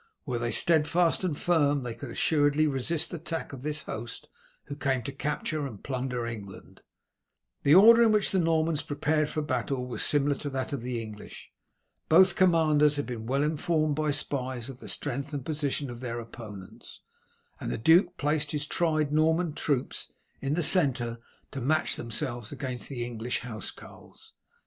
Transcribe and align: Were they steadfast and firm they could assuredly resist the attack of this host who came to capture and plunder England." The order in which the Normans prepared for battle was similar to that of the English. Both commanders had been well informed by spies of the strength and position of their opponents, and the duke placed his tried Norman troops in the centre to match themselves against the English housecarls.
Were 0.25 0.39
they 0.39 0.49
steadfast 0.49 1.23
and 1.23 1.37
firm 1.37 1.83
they 1.83 1.93
could 1.93 2.09
assuredly 2.09 2.65
resist 2.65 3.11
the 3.11 3.17
attack 3.17 3.53
of 3.53 3.61
this 3.61 3.83
host 3.83 4.29
who 4.63 4.75
came 4.75 5.03
to 5.03 5.11
capture 5.11 5.67
and 5.67 5.83
plunder 5.83 6.25
England." 6.25 6.81
The 7.61 7.75
order 7.75 8.01
in 8.01 8.11
which 8.11 8.31
the 8.31 8.39
Normans 8.39 8.81
prepared 8.81 9.29
for 9.29 9.43
battle 9.43 9.85
was 9.85 10.03
similar 10.03 10.33
to 10.37 10.49
that 10.49 10.73
of 10.73 10.81
the 10.81 10.99
English. 10.99 11.51
Both 12.09 12.35
commanders 12.35 12.95
had 12.95 13.05
been 13.05 13.27
well 13.27 13.43
informed 13.43 13.95
by 13.95 14.09
spies 14.09 14.69
of 14.71 14.79
the 14.79 14.89
strength 14.89 15.35
and 15.35 15.45
position 15.45 15.91
of 15.91 15.99
their 15.99 16.19
opponents, 16.19 17.01
and 17.59 17.71
the 17.71 17.77
duke 17.77 18.17
placed 18.17 18.53
his 18.53 18.65
tried 18.65 19.13
Norman 19.13 19.53
troops 19.53 20.11
in 20.41 20.55
the 20.55 20.63
centre 20.63 21.19
to 21.51 21.61
match 21.61 21.95
themselves 21.95 22.51
against 22.51 22.89
the 22.89 23.05
English 23.05 23.41
housecarls. 23.41 24.33